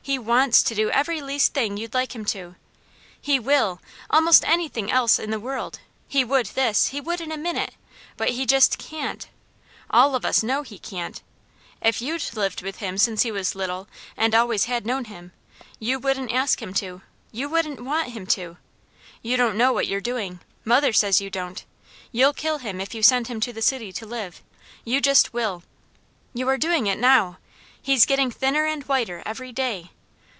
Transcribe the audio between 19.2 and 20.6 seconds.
You don't know what you're doing!